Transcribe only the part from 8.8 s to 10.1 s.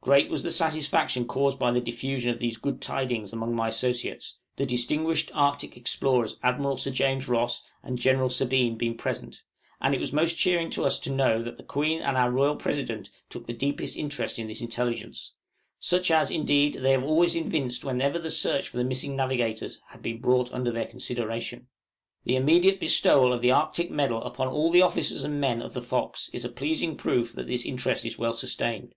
present); and it was